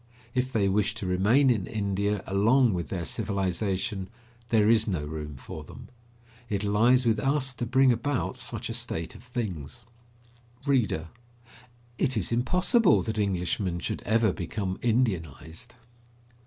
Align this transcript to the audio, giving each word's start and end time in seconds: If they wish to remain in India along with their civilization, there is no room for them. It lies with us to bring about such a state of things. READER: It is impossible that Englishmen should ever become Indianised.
If 0.33 0.51
they 0.51 0.67
wish 0.67 0.95
to 0.95 1.05
remain 1.05 1.51
in 1.51 1.67
India 1.67 2.23
along 2.25 2.73
with 2.73 2.87
their 2.89 3.05
civilization, 3.05 4.09
there 4.49 4.67
is 4.67 4.87
no 4.87 5.05
room 5.05 5.35
for 5.37 5.63
them. 5.63 5.89
It 6.49 6.63
lies 6.63 7.05
with 7.05 7.19
us 7.19 7.53
to 7.53 7.67
bring 7.67 7.91
about 7.91 8.39
such 8.39 8.67
a 8.67 8.73
state 8.73 9.13
of 9.13 9.23
things. 9.23 9.85
READER: 10.65 11.09
It 11.99 12.17
is 12.17 12.31
impossible 12.31 13.03
that 13.03 13.19
Englishmen 13.19 13.77
should 13.77 14.01
ever 14.01 14.33
become 14.33 14.79
Indianised. 14.79 15.75